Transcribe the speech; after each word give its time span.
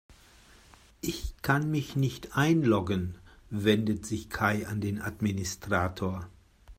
Ich 1.01 1.35
kann 1.43 1.69
mich 1.69 1.95
nicht 1.95 2.35
einloggen, 2.35 3.19
wendet 3.51 4.03
sich 4.03 4.31
Kai 4.31 4.65
an 4.65 4.81
den 4.81 4.99
Administrator. 4.99 6.27